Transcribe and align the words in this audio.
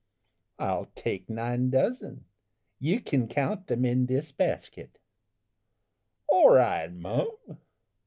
"I'll 0.57 0.87
take 0.95 1.29
nine 1.29 1.69
dozen. 1.69 2.25
You 2.79 3.01
can 3.01 3.27
count 3.27 3.67
them 3.67 3.85
in 3.85 4.07
this 4.07 4.31
basket." 4.31 4.97
"All 6.27 6.49
right, 6.49 6.91
mum." 6.91 7.27